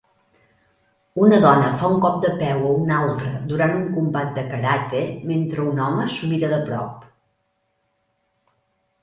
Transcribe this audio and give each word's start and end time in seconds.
Una 1.25 1.37
dona 1.43 1.67
fa 1.81 1.91
un 1.95 1.99
cop 2.05 2.15
de 2.23 2.31
peu 2.39 2.63
a 2.69 2.71
una 2.85 2.97
altra 3.01 3.35
durant 3.51 3.75
un 3.81 3.85
combat 3.99 4.33
de 4.39 4.45
karate 4.55 5.03
mentre 5.33 5.67
un 5.75 5.85
home 5.91 6.09
s'ho 6.17 6.33
mira 6.33 6.51
de 6.57 6.61
prop. 6.73 7.07